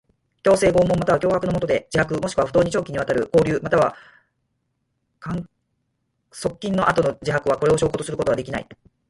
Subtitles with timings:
[0.41, 3.95] 強制、拷問または脅迫のもとでの自白もしくは不当に長期にわたる抑留または
[5.19, 8.67] 拘禁の後の自白は、これを証拠とすることはできない。